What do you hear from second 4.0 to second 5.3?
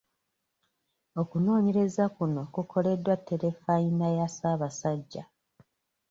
ya Ssaabasajja.